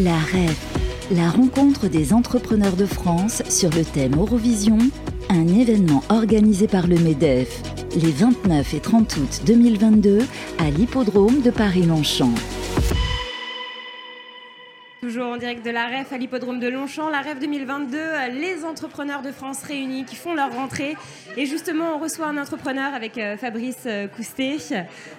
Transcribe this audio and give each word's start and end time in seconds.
La 0.00 0.16
REF, 0.16 0.56
la 1.10 1.28
rencontre 1.28 1.86
des 1.86 2.14
entrepreneurs 2.14 2.76
de 2.76 2.86
France 2.86 3.42
sur 3.50 3.68
le 3.68 3.84
thème 3.84 4.14
Eurovision, 4.14 4.78
un 5.28 5.46
événement 5.46 6.02
organisé 6.08 6.66
par 6.66 6.86
le 6.86 6.96
MEDEF 6.96 7.62
les 7.96 8.10
29 8.10 8.72
et 8.72 8.80
30 8.80 9.16
août 9.18 9.40
2022 9.44 10.20
à 10.58 10.70
l'hippodrome 10.70 11.42
de 11.42 11.50
Paris-Longchamp. 11.50 12.32
Toujours 15.02 15.26
en 15.26 15.36
direct 15.36 15.62
de 15.62 15.70
la 15.70 15.88
REF 15.88 16.10
à 16.12 16.16
l'hippodrome 16.16 16.58
de 16.58 16.68
Longchamp, 16.68 17.10
la 17.10 17.20
REF 17.20 17.38
2022, 17.40 17.98
les 18.40 18.64
entrepreneurs 18.64 19.20
de 19.20 19.30
France 19.30 19.62
réunis 19.62 20.06
qui 20.06 20.16
font 20.16 20.32
leur 20.32 20.54
rentrée. 20.54 20.96
Et 21.36 21.44
justement, 21.44 21.96
on 21.96 21.98
reçoit 21.98 22.28
un 22.28 22.38
entrepreneur 22.38 22.94
avec 22.94 23.18
euh, 23.18 23.36
Fabrice 23.36 23.82
euh, 23.84 24.06
Coustet. 24.08 24.56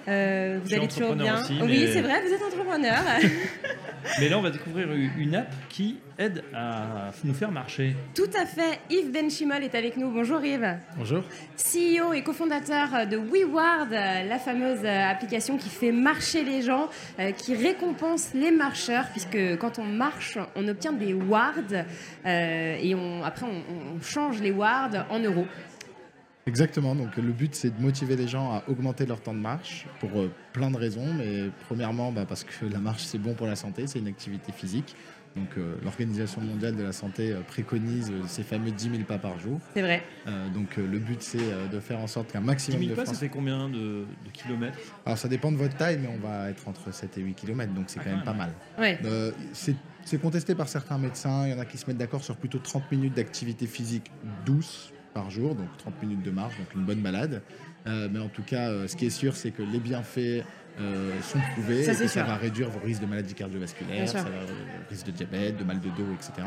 Euh, 0.08 0.58
vous 0.64 0.74
allez 0.74 0.88
toujours 0.88 1.14
bien 1.14 1.36
Oui, 1.62 1.86
c'est 1.92 2.00
vrai, 2.00 2.22
vous 2.26 2.32
êtes 2.32 2.42
entrepreneur. 2.42 2.98
mais 4.18 4.28
là, 4.28 4.38
on 4.38 4.42
va 4.42 4.50
découvrir 4.50 4.88
une 4.92 5.34
app 5.34 5.52
qui 5.68 5.98
aide 6.18 6.44
à 6.54 7.10
nous 7.24 7.34
faire 7.34 7.50
marcher. 7.50 7.96
Tout 8.14 8.30
à 8.40 8.46
fait. 8.46 8.80
Yves 8.90 9.10
Benchimol 9.10 9.62
est 9.62 9.74
avec 9.74 9.96
nous. 9.96 10.10
Bonjour 10.10 10.44
Yves. 10.44 10.78
Bonjour. 10.96 11.22
CEO 11.56 12.12
et 12.12 12.22
cofondateur 12.22 13.06
de 13.08 13.16
WeWard, 13.16 13.90
la 13.90 14.38
fameuse 14.38 14.84
application 14.84 15.56
qui 15.56 15.68
fait 15.68 15.92
marcher 15.92 16.44
les 16.44 16.62
gens, 16.62 16.88
qui 17.36 17.54
récompense 17.54 18.30
les 18.34 18.50
marcheurs, 18.50 19.06
puisque 19.10 19.58
quand 19.58 19.78
on 19.78 19.84
marche, 19.84 20.38
on 20.54 20.68
obtient 20.68 20.92
des 20.92 21.14
wards 21.14 21.54
et 22.24 22.94
on, 22.94 23.24
après 23.24 23.46
on, 23.46 24.00
change 24.00 24.40
les 24.40 24.50
wards 24.50 25.06
en 25.10 25.18
euros. 25.18 25.46
Exactement, 26.46 26.94
donc 26.94 27.16
le 27.16 27.32
but 27.32 27.54
c'est 27.54 27.74
de 27.74 27.80
motiver 27.80 28.16
les 28.16 28.28
gens 28.28 28.52
à 28.52 28.64
augmenter 28.68 29.06
leur 29.06 29.20
temps 29.20 29.32
de 29.32 29.38
marche 29.38 29.86
pour 29.98 30.10
euh, 30.20 30.30
plein 30.52 30.70
de 30.70 30.76
raisons, 30.76 31.14
mais 31.14 31.44
premièrement 31.66 32.12
bah, 32.12 32.26
parce 32.28 32.44
que 32.44 32.66
la 32.66 32.78
marche 32.78 33.02
c'est 33.04 33.18
bon 33.18 33.34
pour 33.34 33.46
la 33.46 33.56
santé, 33.56 33.86
c'est 33.86 33.98
une 33.98 34.08
activité 34.08 34.52
physique. 34.52 34.94
Donc 35.36 35.48
euh, 35.56 35.74
l'Organisation 35.82 36.40
mondiale 36.42 36.76
de 36.76 36.82
la 36.82 36.92
santé 36.92 37.32
euh, 37.32 37.40
préconise 37.40 38.12
ces 38.26 38.44
fameux 38.44 38.70
10 38.70 38.90
000 38.90 39.02
pas 39.04 39.18
par 39.18 39.38
jour. 39.40 39.58
C'est 39.72 39.80
vrai. 39.80 40.02
donc 40.52 40.76
le 40.76 40.98
but 40.98 41.22
c'est 41.22 41.68
de 41.72 41.80
faire 41.80 41.98
en 41.98 42.06
sorte 42.06 42.30
qu'un 42.30 42.40
maximum 42.40 42.80
10 42.80 42.86
000 42.88 42.96
de 42.96 43.02
pas, 43.02 43.10
ça 43.10 43.18
fait 43.18 43.30
combien 43.30 43.70
de, 43.70 44.04
kilomètres? 44.34 44.78
Alors 45.06 45.16
ça 45.16 45.28
dépend 45.28 45.50
de 45.50 45.56
votre 45.56 45.76
taille, 45.76 45.98
mais 45.98 46.08
on 46.08 46.24
va 46.24 46.50
être 46.50 46.68
entre 46.68 46.92
7 46.92 47.16
et 47.16 47.22
8 47.22 47.34
kilomètres, 47.34 47.72
donc 47.72 47.86
c'est 47.88 48.00
ah, 48.00 48.04
quand, 48.04 48.10
même 48.10 48.24
pas 48.24 48.34
mal. 48.34 48.52
Ouais. 48.78 48.98
c'est 49.54 50.20
contesté 50.20 50.54
par 50.54 50.68
certains 50.68 50.98
médecins, 50.98 51.46
il 51.46 51.52
y 51.52 51.54
en 51.54 51.58
a 51.58 51.64
qui 51.64 51.78
se 51.78 51.86
mettent 51.86 51.96
d'accord 51.96 52.22
sur 52.22 52.36
plutôt 52.36 52.58
30 52.58 52.92
minutes 52.92 53.14
d'activité 53.14 53.66
physique 53.66 54.10
douce 54.44 54.93
par 55.14 55.30
jour, 55.30 55.54
donc 55.54 55.68
30 55.78 56.02
minutes 56.02 56.22
de 56.22 56.30
marche, 56.30 56.58
donc 56.58 56.74
une 56.74 56.84
bonne 56.84 57.00
balade. 57.00 57.40
Euh, 57.86 58.08
mais 58.10 58.18
en 58.18 58.28
tout 58.28 58.42
cas, 58.42 58.68
euh, 58.68 58.88
ce 58.88 58.96
qui 58.96 59.06
est 59.06 59.10
sûr, 59.10 59.36
c'est 59.36 59.50
que 59.50 59.62
les 59.62 59.78
bienfaits 59.78 60.44
euh, 60.80 61.20
sont 61.22 61.38
prouvés. 61.52 61.84
Ça, 61.84 61.94
ça 61.94 62.24
va 62.24 62.36
réduire 62.36 62.68
vos 62.68 62.80
risques 62.80 63.00
de 63.00 63.06
maladies 63.06 63.34
cardiovasculaires, 63.34 64.08
ça 64.08 64.22
va, 64.22 64.30
risque 64.90 65.06
de 65.06 65.12
diabète, 65.12 65.56
de 65.56 65.64
mal 65.64 65.80
de 65.80 65.88
dos, 65.88 66.12
etc. 66.14 66.46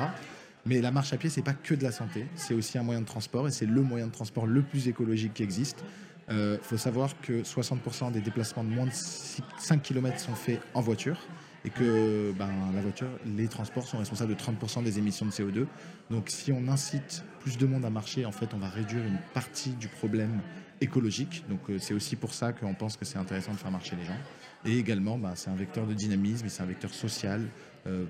Mais 0.66 0.82
la 0.82 0.92
marche 0.92 1.14
à 1.14 1.18
pied, 1.18 1.30
c'est 1.30 1.44
pas 1.44 1.54
que 1.54 1.74
de 1.74 1.84
la 1.84 1.92
santé, 1.92 2.28
c'est 2.36 2.54
aussi 2.54 2.78
un 2.78 2.84
moyen 2.84 3.02
de 3.02 3.06
transport 3.06 3.48
et 3.48 3.52
c'est 3.52 3.66
le 3.66 3.82
moyen 3.82 4.08
de 4.08 4.12
transport 4.12 4.46
le 4.46 4.62
plus 4.62 4.90
écologique 4.90 5.34
qui 5.36 5.44
existe. 5.44 5.84
Il 6.30 6.60
faut 6.62 6.76
savoir 6.76 7.12
que 7.22 7.42
60% 7.42 8.12
des 8.12 8.20
déplacements 8.20 8.66
de 8.66 8.70
moins 8.70 8.86
de 8.86 8.92
5 8.92 9.82
km 9.82 10.20
sont 10.20 10.36
faits 10.36 10.60
en 10.74 10.82
voiture 10.82 11.18
et 11.66 11.70
que 11.70 12.34
ben, 12.38 12.50
la 12.74 12.82
voiture, 12.82 13.08
les 13.26 13.48
transports 13.48 13.88
sont 13.88 13.98
responsables 13.98 14.34
de 14.36 14.40
30% 14.40 14.84
des 14.84 15.00
émissions 15.00 15.26
de 15.26 15.32
CO2. 15.32 15.66
Donc 16.10 16.30
si 16.30 16.52
on 16.52 16.68
incite 16.68 17.24
plus 17.40 17.58
de 17.58 17.66
monde 17.66 17.86
à 17.86 17.90
marcher, 17.90 18.26
en 18.26 18.32
fait, 18.32 18.54
on 18.54 18.58
va 18.58 18.70
réduire 18.70 19.06
une 19.06 19.18
partie 19.34 19.72
du 19.72 19.88
problème 19.88 20.42
écologique. 20.82 21.44
Donc 21.50 21.60
euh, 21.70 21.78
c'est 21.80 21.94
aussi 21.94 22.16
pour 22.16 22.34
ça 22.34 22.54
qu'on 22.54 22.74
pense 22.74 22.98
que 22.98 23.06
c'est 23.06 23.18
intéressant 23.18 23.54
de 23.54 23.58
faire 23.58 23.72
marcher 23.72 23.96
les 23.96 24.06
gens. 24.06 24.18
Et 24.66 24.78
également, 24.78 25.18
ben, 25.18 25.34
c'est 25.36 25.50
un 25.50 25.56
vecteur 25.56 25.86
de 25.86 25.94
dynamisme 25.94 26.46
et 26.46 26.50
c'est 26.50 26.64
un 26.64 26.68
vecteur 26.68 26.94
social 26.94 27.42
euh, 27.88 28.04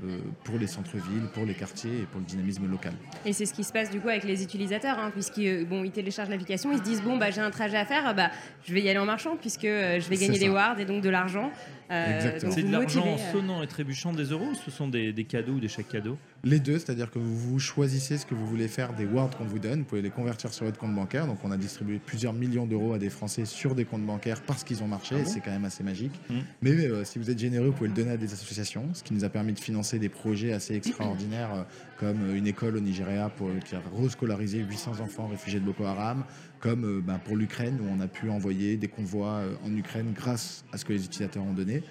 pour 0.44 0.58
les 0.58 0.66
centres-villes, 0.66 1.28
pour 1.34 1.46
les 1.46 1.54
quartiers 1.54 2.02
et 2.02 2.06
pour 2.06 2.20
le 2.20 2.26
dynamisme 2.26 2.68
local. 2.68 2.94
Et 3.26 3.34
c'est 3.34 3.46
ce 3.46 3.54
qui 3.54 3.64
se 3.64 3.72
passe 3.72 3.92
du 3.92 4.00
coup 4.00 4.08
avec 4.08 4.24
les 4.24 4.42
utilisateurs, 4.42 4.98
hein, 4.98 5.12
puisqu'ils 5.12 5.66
bon, 5.66 5.84
ils 5.84 5.92
téléchargent 5.92 6.30
l'application, 6.30 6.72
ils 6.72 6.80
se 6.80 6.84
disent 6.84 7.04
bon 7.04 7.18
bah 7.18 7.30
j'ai 7.30 7.42
un 7.42 7.52
trajet 7.52 7.78
à 7.78 7.86
faire, 7.86 8.16
bah 8.16 8.32
je 8.66 8.74
vais 8.74 8.82
y 8.82 8.90
aller 8.90 8.98
en 8.98 9.06
marchant 9.06 9.36
puisque 9.40 9.66
euh, 9.66 10.00
je 10.00 10.10
vais 10.10 10.16
gagner 10.16 10.40
des 10.40 10.50
wards 10.50 10.80
et 10.80 10.86
donc 10.86 11.04
de 11.04 11.10
l'argent. 11.10 11.52
Euh, 11.92 12.40
c'est 12.50 12.64
de 12.64 12.72
l'argent 12.72 13.06
en 13.06 13.18
sonnant 13.18 13.62
et 13.62 13.68
trébuchant 13.68 14.14
des 14.14 14.26
euros 14.26 14.48
ou 14.52 14.56
ce 14.56 14.72
sont 14.72 14.88
des, 14.88 15.14
cadeaux 15.30 15.54
ou 15.54 15.60
des 15.60 15.68
chèques 15.68 15.90
cadeaux? 15.90 16.18
Les 16.44 16.60
deux, 16.60 16.80
c'est-à-dire 16.80 17.12
que 17.12 17.20
vous 17.20 17.60
choisissez 17.60 18.18
ce 18.18 18.26
que 18.26 18.34
vous 18.34 18.48
voulez 18.48 18.68
faire 18.68 18.94
des 18.94 19.06
wards 19.06 19.30
qu'on 19.38 19.46
vous 19.46 19.60
donne, 19.60 19.80
vous 19.80 19.86
pouvez 19.86 20.02
les 20.02 20.10
convertir 20.10 20.54
sur 20.54 20.66
votre 20.66 20.80
compte 20.80 20.96
bancaire. 20.96 21.28
Donc 21.28 21.38
on 21.44 21.52
a 21.52 21.58
distribué 21.58 22.00
plusieurs 22.04 22.34
millions 22.34 22.57
d'euros 22.66 22.94
à 22.94 23.00
des 23.00 23.10
Français 23.10 23.46
sur 23.46 23.76
des 23.76 23.86
comptes 23.86 24.06
bancaires 24.06 24.42
parce 24.42 24.64
qu'ils 24.64 24.84
ont 24.84 24.88
marché, 24.88 25.16
ah 25.20 25.26
c'est 25.26 25.42
quand 25.42 25.52
même 25.52 25.66
assez 25.66 25.84
magique. 25.84 26.14
Mmh. 26.30 26.36
Mais 26.62 27.06
si 27.06 27.20
vous 27.20 27.30
êtes 27.30 27.40
généreux, 27.40 27.68
vous 27.68 27.74
pouvez 27.74 27.90
le 27.90 27.96
donner 27.96 28.12
à 28.12 28.18
des 28.18 28.34
associations, 28.34 28.86
ce 28.94 29.04
qui 29.04 29.14
nous 29.14 29.24
a 29.24 29.30
permis 29.30 29.54
de 29.54 29.60
financer 29.60 30.00
des 30.00 30.10
projets 30.10 30.54
assez 30.54 30.76
extraordinaires, 30.76 31.54
euh, 31.54 31.64
comme 32.00 32.22
euh, 32.24 32.36
une 32.36 32.48
école 32.48 32.78
au 32.78 32.80
Nigeria 32.80 33.30
pour, 33.30 33.50
qui 33.66 33.76
a 33.76 33.82
rescolarisé 33.96 34.60
800 34.60 35.00
enfants 35.02 35.28
réfugiés 35.28 35.60
de 35.60 35.66
Boko 35.66 35.86
Haram, 35.86 36.24
comme 36.60 36.86
euh, 36.86 37.02
ben, 37.02 37.20
pour 37.20 37.36
l'Ukraine, 37.36 37.80
où 37.82 37.86
on 37.90 38.00
a 38.00 38.08
pu 38.08 38.30
envoyer 38.30 38.78
des 38.78 38.88
convois 38.88 39.42
en 39.66 39.76
Ukraine 39.76 40.14
grâce 40.16 40.64
à 40.72 40.78
ce 40.78 40.86
que 40.86 40.94
les 40.94 41.06
utilisateurs 41.06 41.44
ont 41.44 41.54
donné. 41.54 41.84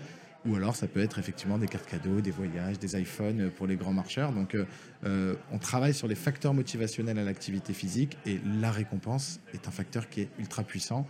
Ou 0.47 0.57
alors 0.57 0.77
ça 0.77 0.87
peut 0.87 1.01
être 1.01 1.19
effectivement 1.19 1.59
des 1.59 1.67
cartes 1.67 1.89
cadeaux, 1.89 2.21
des 2.21 2.31
voyages, 2.31 2.79
des 2.79 3.01
iPhones 3.01 3.51
pour 3.51 3.67
les 3.67 3.77
grands 3.77 3.93
marcheurs. 3.93 4.33
Donc 4.33 4.57
on 5.05 5.59
travaille 5.59 5.95
sur 5.95 6.09
les 6.09 6.15
facteurs 6.15 6.55
motivationnels 6.55 7.19
à 7.19 7.25
l'activité 7.25 7.73
physique 7.73 8.17
et 8.27 8.41
la 8.61 8.71
récompense 8.71 9.41
est 9.55 9.67
un 9.67 9.71
facteur 9.71 10.09
qui 10.09 10.23
est 10.23 10.29
ultra 10.39 10.63
puissant 10.63 11.07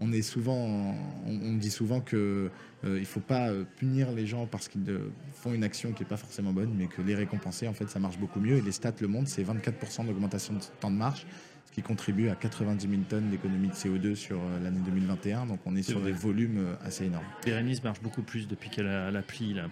on 0.00 0.12
est 0.12 0.22
souvent, 0.22 0.94
on, 1.26 1.54
dit 1.54 1.70
souvent 1.70 2.00
que 2.00 2.50
euh, 2.84 2.98
il 2.98 3.06
faut 3.06 3.20
pas 3.20 3.48
euh, 3.48 3.64
punir 3.76 4.12
les 4.12 4.26
gens 4.26 4.46
parce 4.46 4.68
qu'ils 4.68 4.84
font 5.32 5.52
une 5.52 5.64
action 5.64 5.92
qui 5.92 6.04
est 6.04 6.06
pas 6.06 6.16
forcément 6.16 6.52
bonne, 6.52 6.72
mais 6.76 6.86
que 6.86 7.02
les 7.02 7.14
récompenser, 7.14 7.66
en 7.66 7.72
fait, 7.72 7.88
ça 7.88 7.98
marche 7.98 8.18
beaucoup 8.18 8.40
mieux. 8.40 8.56
Et 8.56 8.60
les 8.60 8.72
stats 8.72 8.92
le 9.00 9.08
montrent, 9.08 9.28
c'est 9.28 9.42
24% 9.42 10.06
d'augmentation 10.06 10.54
de 10.54 10.60
temps 10.80 10.90
de 10.90 10.96
marche, 10.96 11.26
ce 11.68 11.74
qui 11.74 11.82
contribue 11.82 12.28
à 12.30 12.34
90 12.34 12.88
000 12.88 13.02
tonnes 13.08 13.28
d'économie 13.30 13.68
de 13.68 13.74
CO2 13.74 14.14
sur 14.14 14.38
euh, 14.38 14.60
l'année 14.62 14.80
2021. 14.84 15.46
Donc 15.46 15.60
on 15.66 15.76
est, 15.76 15.82
sur 15.82 16.00
des 16.00 16.12
volumes 16.12 16.76
assez 16.84 17.04
énormes. 17.04 17.26
Bérénice 17.44 17.82
marche 17.84 18.00
beaucoup 18.00 18.22
plus 18.22 18.48
depuis 18.48 18.70
qu'elle 18.70 18.86
a 18.88 19.10
l'appli 19.10 19.54
là 19.54 19.66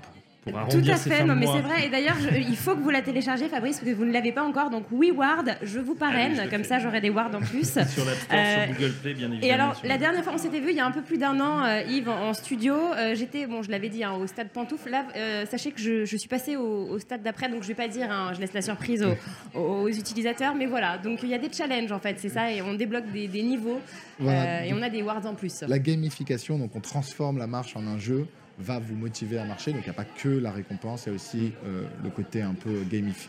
tout 0.53 0.91
à 0.91 0.97
fait, 0.97 1.25
non, 1.25 1.35
mais 1.35 1.47
c'est 1.47 1.61
vrai. 1.61 1.87
Et 1.87 1.91
d'ailleurs, 1.91 2.17
il 2.37 2.57
faut 2.57 2.75
que 2.75 2.81
vous 2.81 2.91
la 2.91 3.03
téléchargez, 3.03 3.49
Fabrice, 3.49 3.79
parce 3.79 3.91
que 3.91 3.97
vous 3.97 4.05
ne 4.05 4.13
l'avez 4.13 4.33
pas 4.33 4.43
encore. 4.43 4.71
Donc, 4.71 4.85
WeWard, 4.91 5.57
je 5.63 5.79
vous 5.81 5.95
parraine. 5.95 6.49
comme 6.51 6.65
ça, 6.65 6.79
j'aurai 6.79 7.01
des 7.01 7.11
wards 7.11 7.35
en 7.35 7.41
plus. 7.41 7.73
sur 7.89 8.05
la 8.05 8.15
sur 8.15 8.33
euh, 8.33 8.67
Google 8.67 8.93
Play, 9.03 9.15
bien 9.15 9.31
évidemment. 9.31 9.47
Et 9.47 9.53
alors, 9.53 9.81
la 9.85 9.99
dernière 9.99 10.23
fois, 10.23 10.35
on 10.35 10.39
s'était 10.39 10.61
vu 10.61 10.71
il 10.71 10.77
y 10.77 10.81
a 10.81 10.87
un 10.87 10.93
peu 10.93 11.03
plus 11.03 11.19
d'un 11.19 11.41
an, 11.41 11.65
euh, 11.65 11.83
Yves, 11.89 12.09
en, 12.09 12.33
studio. 12.33 12.75
Euh, 12.75 13.15
j'étais, 13.15 13.47
bon, 13.47 13.63
je 13.63 13.71
l'avais 13.71 13.89
dit, 13.89 14.05
hein, 14.05 14.13
au 14.13 14.27
stade 14.27 14.49
Pantoufle. 14.49 14.91
Là, 14.91 15.07
sachez 15.47 15.73
que 15.73 15.81
je, 15.81 16.17
suis 16.17 16.29
passée 16.29 16.57
au, 16.57 16.99
stade 16.99 17.23
d'après, 17.23 17.49
donc 17.49 17.63
je 17.63 17.69
ne 17.69 17.75
vais 17.75 17.75
pas 17.75 17.89
dire, 17.89 18.11
hein, 18.11 18.33
je 18.35 18.41
laisse 18.41 18.53
la 18.53 18.63
surprise 18.63 19.05
aux, 19.55 19.89
utilisateurs. 19.89 20.55
Mais 20.55 20.67
voilà, 20.67 20.99
donc 20.99 21.21
il 21.23 21.29
y 21.29 21.35
a 21.35 21.39
des 21.39 21.53
challenges, 21.53 21.93
en 21.93 22.01
fait, 22.01 22.17
c'est 22.19 22.29
ça. 22.29 22.53
Et 22.53 22.63
on 22.63 22.75
débloque 22.75 23.11
des, 23.13 23.29
des 23.29 23.43
niveaux. 23.43 23.81
et 24.21 24.73
on 24.73 24.83
a 24.83 24.91
des 24.91 25.03
wards 25.03 25.27
en 25.27 25.35
plus. 25.35 25.63
La 25.67 25.79
gamification, 25.79 26.59
donc 26.59 26.75
on 26.75 26.81
transforme 26.81 27.39
la 27.39 27.47
marche 27.47 27.77
en 27.77 27.87
un 27.87 27.99
jeu 27.99 28.27
va 28.59 28.79
vous 28.79 28.95
motiver 28.95 29.39
à 29.39 29.45
marcher. 29.45 29.73
Donc 29.73 29.83
il 29.83 29.91
n'y 29.91 29.91
a 29.91 29.95
pas 29.95 30.05
que 30.05 30.29
la 30.29 30.51
récompense, 30.51 31.05
il 31.05 31.09
y 31.11 31.13
a 31.13 31.15
aussi 31.15 31.53
euh, 31.67 31.83
le 32.03 32.11
côté 32.11 32.43
un 32.43 32.55
peu 32.55 32.83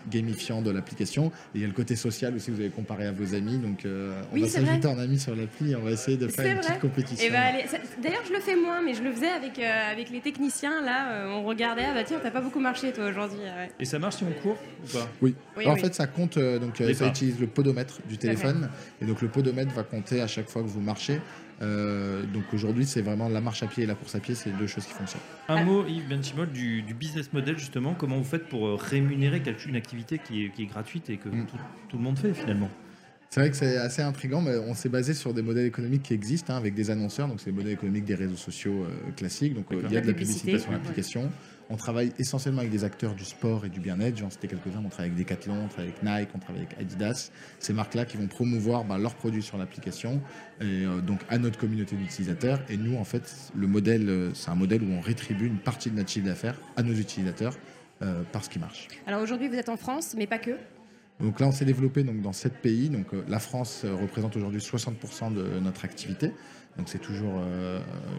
gamifiant 0.10 0.62
de 0.62 0.72
l'application. 0.72 1.28
Et 1.54 1.60
il 1.60 1.62
y 1.62 1.64
a 1.64 1.68
le 1.68 1.74
côté 1.74 1.96
social 1.96 2.36
aussi, 2.36 2.52
vous 2.52 2.60
avez 2.60 2.70
comparé 2.70 3.08
à 3.08 3.12
vos 3.12 3.36
amis. 3.36 3.58
Donc 3.58 3.86
euh, 3.86 4.22
on 4.32 4.40
va 4.40 4.48
s'ajouter 4.48 4.88
en 4.88 5.00
ami 5.00 5.20
sur 5.20 5.36
l'appli 5.36 5.72
et 5.72 5.76
on 5.76 5.82
va 5.82 5.92
essayer 5.92 6.18
de 6.18 6.28
faire 6.28 6.46
une 6.46 6.60
petite 6.60 6.80
compétition. 6.80 7.26
Eh 7.28 7.32
ben, 7.32 7.56
d'ailleurs, 8.02 8.24
je 8.28 8.34
le 8.34 8.40
fais 8.40 8.56
moins, 8.56 8.82
mais 8.82 8.94
je 8.94 9.04
le 9.04 9.12
faisais 9.12 9.30
avec, 9.30 9.60
euh, 9.60 9.92
avec 9.92 10.10
les 10.10 10.22
techniciens. 10.22 10.82
Là, 10.82 11.28
on 11.28 11.44
regardait, 11.44 11.86
ah 11.86 11.94
bah 11.94 12.04
tiens, 12.06 12.20
t'as 12.22 12.32
pas 12.32 12.42
beaucoup 12.42 12.59
marché 12.59 12.92
toi 12.92 13.06
aujourd'hui. 13.09 13.40
Et 13.80 13.86
ça 13.86 14.00
marche 14.00 14.18
si 14.18 14.24
on 14.24 14.32
court 14.42 14.58
ou 14.84 14.98
pas? 14.98 15.09
Oui. 15.22 15.36
en 15.66 15.76
fait, 15.76 15.94
ça 15.94 16.08
compte, 16.08 16.38
donc 16.38 16.78
ça 16.78 17.08
utilise 17.08 17.40
le 17.40 17.48
podomètre 17.48 18.00
du 18.08 18.18
téléphone. 18.18 18.70
Et 19.02 19.06
donc 19.06 19.22
le 19.22 19.28
podomètre 19.28 19.74
va 19.74 19.84
compter 19.84 20.22
à 20.22 20.28
chaque 20.28 20.50
fois 20.50 20.62
que 20.62 20.68
vous 20.68 20.82
marchez. 20.82 21.20
Euh, 21.62 22.23
donc 22.23 22.44
aujourd'hui, 22.53 22.85
c'est 22.85 23.01
vraiment 23.01 23.29
la 23.29 23.41
marche 23.41 23.63
à 23.63 23.68
pied 23.68 23.84
et 23.84 23.88
la 23.88 23.95
course 23.95 24.16
à 24.16 24.19
pied, 24.19 24.35
c'est 24.35 24.51
deux 24.51 24.68
choses 24.68 24.85
qui 24.85 24.94
fonctionnent. 24.94 25.22
Un 25.50 25.63
mot, 25.63 25.85
Yves 25.88 26.07
Benchimol, 26.07 26.51
du, 26.51 26.84
business 26.94 27.34
model 27.34 27.58
justement. 27.58 27.93
Comment 27.93 28.17
vous 28.17 28.23
faites 28.23 28.47
pour 28.47 28.67
euh, 28.67 28.76
rémunérer 28.76 29.41
une 29.66 29.76
activité 29.76 30.20
qui 30.20 30.46
est, 30.46 30.66
gratuite 30.66 31.09
et 31.09 31.17
que 31.17 31.29
mm. 31.29 31.47
tout, 31.90 31.97
le 31.97 32.03
monde 32.03 32.20
fait 32.20 32.34
finalement? 32.34 32.70
C'est 33.29 33.41
vrai 33.41 33.50
que 33.50 33.58
c'est 33.58 33.78
assez 33.78 34.02
intriguant, 34.02 34.41
mais 34.41 34.58
on 34.58 34.74
s'est 34.74 34.90
basé 34.90 35.14
sur 35.14 35.34
des 35.34 35.41
modèles 35.41 35.66
économiques 35.66 36.03
qui 36.03 36.14
existent 36.14 36.53
hein, 36.53 36.58
avec 36.58 36.74
des 36.74 36.90
annonceurs. 36.90 37.28
Donc, 37.28 37.41
c'est 37.41 37.47
les 37.47 37.56
modèles 37.56 37.74
économiques 37.74 38.06
des 38.06 38.16
réseaux 38.16 38.38
sociaux 38.38 38.85
euh, 38.85 39.12
classiques. 39.16 39.53
Donc, 39.53 39.66
il 39.72 39.91
y 39.91 39.97
a 39.97 40.02
de 40.02 40.08
la 40.08 40.14
publicité 40.14 40.58
sur 40.59 40.72
l'application. 40.72 41.29
On 41.70 41.76
travaille 41.76 42.14
essentiellement 42.18 42.59
avec 42.59 42.72
des 42.72 42.85
acteurs 42.85 43.14
du 43.14 43.26
sport 43.26 43.66
et 43.66 43.70
du 43.70 43.82
bien-être. 43.82 44.18
J'en 44.18 44.29
citais 44.29 44.47
quelques-uns. 44.47 44.82
On 44.85 44.88
travaille 44.88 45.12
avec 45.12 45.18
Decathlon, 45.18 45.66
on 45.66 45.68
travaille 45.68 45.91
avec 45.91 46.03
Nike, 46.03 46.29
on 46.34 46.40
travaille 46.40 46.62
avec 46.64 46.79
Adidas. 46.79 47.32
Ces 47.59 47.74
marques-là 47.74 48.06
qui 48.06 48.16
vont 48.16 48.28
promouvoir 48.28 48.85
bah, 48.85 48.97
leurs 48.97 49.16
produits 49.16 49.44
sur 49.44 49.58
l'application, 49.58 50.22
et 50.62 50.85
euh, 50.85 51.02
donc 51.02 51.20
à 51.28 51.38
notre 51.38 51.59
communauté 51.59 51.97
d'utilisateurs. 51.97 52.62
Et 52.70 52.78
nous, 52.78 52.96
en 52.96 53.03
fait, 53.03 53.30
le 53.53 53.68
modèle, 53.68 54.08
euh, 54.08 54.34
c'est 54.34 54.52
un 54.52 54.56
modèle 54.56 54.84
où 54.84 54.91
on 54.94 55.02
rétribue 55.02 55.47
une 55.47 55.59
partie 55.59 55.91
de 55.91 55.97
notre 55.97 56.09
chiffre 56.09 56.26
d'affaires 56.26 56.56
à 56.78 56.84
nos 56.84 56.94
utilisateurs 56.94 57.58
parce 58.32 58.47
qu'il 58.47 58.62
marche. 58.62 58.90
Alors 59.08 59.23
aujourd'hui, 59.23 59.47
vous 59.47 59.56
êtes 59.56 59.70
en 59.70 59.76
France, 59.76 60.14
mais 60.16 60.28
pas 60.28 60.38
que 60.38 60.52
Donc 61.19 61.40
là, 61.40 61.47
on 61.47 61.52
s'est 61.52 61.66
développé 61.66 62.03
donc, 62.03 62.22
dans 62.22 62.34
sept 62.34 62.61
pays. 62.61 62.90
Donc 62.90 63.08
la 63.28 63.40
France 63.40 63.85
représente 63.85 64.35
aujourd'hui 64.35 64.59
60% 64.59 65.34
de 65.34 65.59
notre 65.59 65.85
activité. 65.85 66.31
Donc 66.78 66.90
c'est 66.90 67.02
toujours 67.02 67.41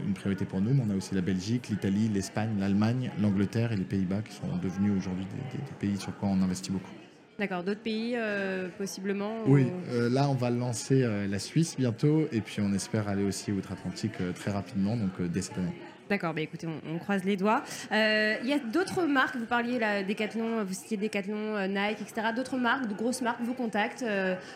une 0.05 0.15
priorité 0.15 0.45
pour 0.45 0.61
nous. 0.61 0.75
Mais 0.75 0.83
on 0.85 0.91
a 0.91 0.97
aussi 0.97 1.15
la 1.15 1.21
Belgique, 1.21 1.69
l'Italie, 1.69 2.09
l'Espagne, 2.09 2.57
l'Allemagne, 2.59 3.13
l'Angleterre 3.21 3.71
et 3.71 3.77
les 3.77 3.85
Pays-Bas 3.85 4.23
qui 4.23 4.35
sont 4.35 4.49
devenus 4.61 4.93
aujourd'hui 4.97 5.27
des, 5.27 5.59
des 5.59 5.75
pays 5.79 5.97
sur 5.97 6.17
quoi 6.17 6.29
on 6.29 6.43
investit 6.43 6.73
beaucoup. 6.73 6.91
D'accord, 7.39 7.63
d'autres 7.63 7.83
pays 7.83 8.15
euh, 8.17 8.69
possiblement 8.79 9.33
Oui, 9.47 9.69
euh, 9.91 10.11
là 10.11 10.29
on 10.29 10.35
va 10.35 10.51
lancer 10.51 11.05
euh, 11.05 11.29
la 11.29 11.39
Suisse 11.39 11.77
bientôt 11.79 12.27
et 12.33 12.41
puis 12.41 12.61
on 12.61 12.73
espère 12.73 13.07
aller 13.07 13.23
aussi 13.23 13.53
outre-Atlantique 13.53 14.15
très 14.35 14.51
rapidement, 14.51 14.97
donc 14.97 15.23
dès 15.23 15.43
cette 15.43 15.57
année. 15.57 15.73
D'accord, 16.09 16.35
bah 16.35 16.41
écoutez, 16.41 16.67
on, 16.67 16.99
croise 16.99 17.25
les 17.25 17.37
doigts. 17.37 17.63
Il 17.91 18.47
y 18.47 18.53
a 18.53 18.59
d'autres 18.59 19.03
marques, 19.05 19.37
vous 19.37 19.47
parliez 19.47 19.79
là, 19.79 20.03
Decathlon, 20.03 20.65
vous 20.65 20.75
citiez 20.75 20.97
Decathlon, 20.97 21.69
Nike, 21.69 22.01
etc. 22.01 22.29
D'autres 22.35 22.57
marques, 22.57 22.87
de 22.89 22.95
grosses 22.95 23.23
marques 23.23 23.41
vous 23.43 23.55
contactent, 23.55 24.05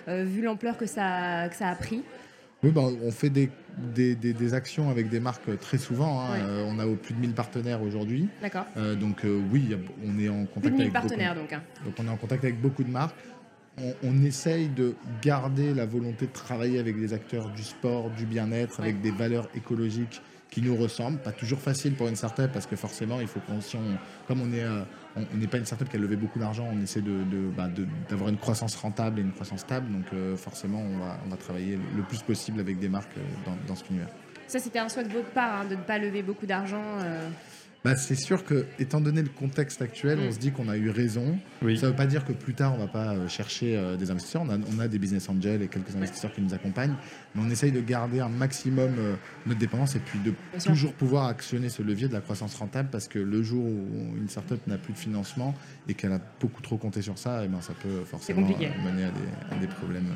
vu 0.09 0.43
l'ampleur 0.43 0.77
que 0.79 0.87
ça, 0.87 1.49
que 1.49 1.57
ça 1.57 1.69
a 1.69 1.75
pris? 1.75 2.03
Oui, 2.63 2.71
bah, 2.71 2.83
on 3.03 3.11
fait 3.11 3.31
des, 3.31 3.51
des, 4.15 4.55
actions 4.55 4.89
avec 4.89 5.09
des 5.09 5.19
marques 5.19 5.59
très 5.59 5.79
souvent. 5.79 6.21
Hein. 6.21 6.39
Euh, 6.39 6.65
on 6.69 6.79
a 6.79 6.87
plus 6.97 7.15
de 7.15 7.19
1000 7.19 7.33
partenaires 7.33 7.83
aujourd'hui. 7.83 8.29
D'accord. 8.41 8.67
Euh, 8.77 8.95
donc 8.95 9.25
euh, 9.25 9.41
oui, 9.51 9.77
on 10.07 10.19
est 10.19 10.29
en 10.29 10.47
contact 10.47 10.79
avec 10.79 10.93
partenaires 10.93 11.35
donc. 11.35 11.53
Hein. 11.53 11.63
Donc 11.85 11.95
on 11.99 12.07
est 12.07 12.11
en 12.11 12.17
contact 12.17 12.45
avec 12.45 12.61
beaucoup 12.61 12.85
de 12.85 12.91
marques. 12.91 13.17
On, 14.05 14.23
essaye 14.23 14.69
de 14.69 14.95
garder 15.23 15.73
la 15.73 15.87
volonté 15.87 16.27
de 16.27 16.33
travailler 16.33 16.79
avec 16.79 17.01
des 17.01 17.15
acteurs 17.15 17.49
du 17.49 17.63
sport, 17.63 18.11
du 18.11 18.27
bien-être, 18.27 18.81
avec 18.81 19.01
des 19.01 19.11
valeurs 19.11 19.49
écologiques 19.57 20.21
qui 20.53 20.61
nous 20.61 20.77
ressemblent. 20.77 21.19
Pas 21.19 21.33
toujours 21.33 21.59
facile 21.59 21.95
pour 21.95 22.07
une 22.09 22.15
startup 22.15 22.53
parce 22.53 22.67
que 22.67 22.77
forcément, 22.77 23.21
il 23.21 23.27
faut 23.27 23.41
qu'on, 23.41 23.59
comme 24.29 24.43
on 24.43 24.53
est, 24.53 24.63
euh, 24.63 24.83
on 25.17 25.37
n'est 25.37 25.47
pas 25.47 25.57
une 25.57 25.65
startup 25.65 25.89
qui 25.89 25.97
a 25.97 25.99
levé 25.99 26.15
beaucoup 26.15 26.39
d'argent, 26.39 26.69
on 26.71 26.81
essaie 26.81 27.01
bah, 27.57 27.69
de, 27.69 27.87
d'avoir 28.09 28.29
une 28.29 28.37
croissance 28.37 28.77
rentable 28.77 29.19
et 29.19 29.23
une 29.23 29.33
croissance 29.33 29.61
stable. 29.61 29.91
Donc 29.91 30.05
euh, 30.13 30.37
forcément, 30.37 30.81
on 30.81 30.99
va, 30.99 31.19
on 31.27 31.31
va 31.31 31.37
travailler 31.37 31.79
le 31.97 32.03
plus 32.03 32.23
possible 32.23 32.61
avec 32.61 32.79
des 32.79 32.91
marques 32.91 33.17
euh, 33.17 33.47
dans, 33.47 33.57
dans 33.67 33.75
cet 33.75 33.89
univers. 33.89 34.09
Ça, 34.47 34.59
c'était 34.59 34.79
un 34.79 34.91
souhait 34.91 35.05
de 35.05 35.13
votre 35.13 35.31
part, 35.31 35.63
hein, 35.63 35.65
de 35.65 35.77
ne 35.77 35.81
pas 35.81 35.99
lever 35.99 36.23
beaucoup 36.23 36.45
d'argent 36.45 36.83
bah, 37.85 37.97
c'est 37.97 38.15
sûr 38.15 38.45
que, 38.45 38.67
étant 38.79 39.01
donné 39.01 39.23
le 39.23 39.29
contexte 39.29 39.83
actuel, 39.83 40.21
on 40.21 40.29
mm. 40.29 40.33
se 40.33 40.39
dit 40.39 40.53
qu'on 40.53 40.69
a 40.69 40.77
eu 40.77 40.91
raison. 40.91 41.39
Ça 41.61 41.67
ne 41.67 41.75
veut 41.75 41.97
pas 41.97 42.07
dire 42.07 42.25
que 42.25 42.33
plus 42.33 42.55
tard, 42.55 42.75
on 42.75 42.77
ne 42.77 42.83
va 42.83 42.89
pas 42.89 43.15
euh, 43.15 43.27
chercher 43.27 43.77
euh, 43.77 43.97
des 43.97 44.11
investisseurs. 44.11 44.43
On 44.43 44.79
a, 44.79 44.89
des 44.89 44.99
business 44.99 45.29
angels 45.29 45.63
et 45.63 45.69
quelques 45.69 45.95
investisseurs 45.97 46.33
qui 46.33 46.43
nous 46.43 46.55
accompagnent. 46.55 46.95
Mais 47.35 47.43
on 47.45 47.51
essaye 47.51 47.73
de 47.73 47.81
garder 47.81 48.21
un 48.21 48.29
maximum 48.29 48.95
euh, 48.99 49.15
notre 49.47 49.59
dépendance 49.59 49.97
et 49.97 50.01
puis 50.01 50.21
de 50.21 50.33
toujours 50.65 50.93
pouvoir 50.93 51.27
actionner 51.27 51.69
ce 51.69 51.83
levier 51.83 52.07
de 52.07 52.13
la 52.13 52.21
croissance 52.21 52.55
rentable 52.55 52.89
parce 52.91 53.09
que 53.09 53.19
le 53.19 53.43
jour 53.43 53.65
où 53.65 54.17
une 54.17 54.29
startup 54.29 54.65
n'a 54.69 54.79
plus 54.79 54.93
de 54.93 54.99
financement 54.99 55.55
et 55.89 55.95
qu'elle 55.95 56.13
a 56.13 56.21
beaucoup 56.41 56.63
trop 56.63 56.77
compté 56.77 57.03
sur 57.03 57.19
ça, 57.19 57.43
et 57.43 57.47
eh 57.47 57.49
ben, 57.49 57.61
ça 57.61 57.73
peut 57.75 58.05
forcément 58.05 58.43
mener 58.43 58.67
à 59.51 59.57
des, 59.57 59.67
problèmes. 59.67 60.07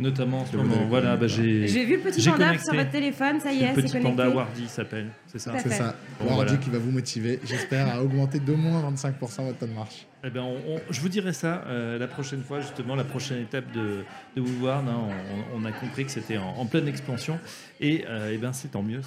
Notamment 0.00 0.40
en 0.40 0.46
ce 0.46 0.56
moment, 0.56 0.86
voilà, 0.88 1.16
bah, 1.16 1.28
j'ai. 1.28 1.66
vu 1.66 1.96
le 1.96 2.02
petit 2.02 2.28
panda 2.28 2.58
sur 2.58 2.74
votre 2.74 2.90
téléphone, 2.90 3.38
ça 3.40 3.52
y 3.52 3.62
est, 3.62 3.68
c'est 3.68 3.74
connecté. 3.74 3.82
Le 3.82 3.92
petit 3.92 4.02
panda 4.02 4.28
Wardy 4.28 4.66
s'appelle, 4.66 5.08
c'est 5.26 5.38
ça 5.38 5.52
C'est 5.58 5.70
ça. 5.70 5.94
Wardy 6.20 6.58
qui 6.58 6.70
va 6.70 6.78
vous 6.78 6.90
motiver, 6.90 7.38
j'espère, 7.44 7.88
à 7.88 8.02
augmenter 8.02 8.40
d'au 8.40 8.56
moins 8.56 8.82
25% 8.90 9.20
votre 9.20 9.58
temps 9.58 9.66
de 9.66 9.72
marche. 9.72 10.06
Eh 10.26 10.30
ben, 10.30 10.42
je 10.90 11.00
vous 11.00 11.10
dirai 11.10 11.34
ça 11.34 11.64
euh, 11.66 11.98
la 11.98 12.06
prochaine 12.06 12.42
fois, 12.42 12.60
justement, 12.60 12.96
la 12.96 13.04
prochaine 13.04 13.42
étape 13.42 13.70
de, 13.72 14.04
de 14.34 14.40
Woodward. 14.40 14.88
Hein, 14.88 15.08
on, 15.54 15.64
a 15.66 15.72
compris 15.72 16.06
que 16.06 16.10
c'était 16.10 16.38
en, 16.38 16.64
pleine 16.64 16.88
expansion. 16.88 17.38
Et, 17.78 18.04
euh, 18.08 18.30
eh 18.32 18.38
ben, 18.38 18.54
c'est 18.54 18.68
tant 18.68 18.82
mieux. 18.82 19.02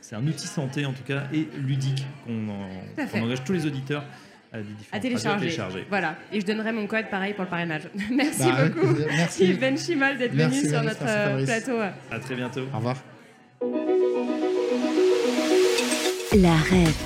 C'est 0.00 0.14
un 0.14 0.26
outil 0.26 0.46
santé, 0.46 0.86
en 0.86 0.92
tout 0.92 1.02
cas, 1.02 1.24
et 1.34 1.48
ludique 1.58 2.06
qu'on 2.24 3.20
engage 3.20 3.42
tous 3.44 3.52
les 3.52 3.66
auditeurs 3.66 4.04
à, 4.92 4.98
télécharger. 4.98 5.56
Voilà. 5.88 6.16
Et 6.32 6.40
je 6.40 6.46
donnerai 6.46 6.72
mon 6.72 6.86
code 6.86 7.08
pareil 7.10 7.34
pour 7.34 7.44
le 7.44 7.50
parrainage. 7.50 7.82
merci 8.10 8.44
bah, 8.44 8.68
beaucoup. 8.68 8.94
Merci. 9.08 9.44
Yves 9.44 9.60
Ben 9.60 9.78
Chimal 9.78 10.18
d'être 10.18 10.34
venu 10.34 10.68
sur 10.68 10.82
notre 10.82 11.04
euh, 11.06 11.44
plateau. 11.44 11.78
À 12.10 12.18
très 12.18 12.34
bientôt. 12.34 12.62
Au 12.72 12.76
revoir. 12.78 12.96
La 16.36 16.54
REF, 16.54 16.96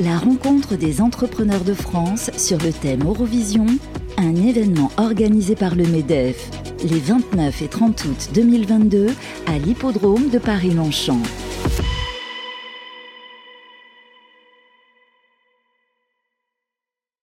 la 0.00 0.16
rencontre 0.18 0.76
des 0.76 1.00
entrepreneurs 1.00 1.64
de 1.64 1.74
France 1.74 2.30
sur 2.36 2.58
le 2.58 2.72
thème 2.72 3.04
Eurovision, 3.04 3.66
un 4.16 4.34
événement 4.34 4.90
organisé 4.96 5.54
par 5.54 5.74
le 5.74 5.84
MEDEF 5.84 6.50
les 6.84 6.98
29 6.98 7.62
et 7.62 7.68
30 7.68 8.04
août 8.04 8.28
2022 8.34 9.08
à 9.46 9.58
l'hippodrome 9.58 10.30
de 10.30 10.38
Paris-Longchamp. 10.38 11.20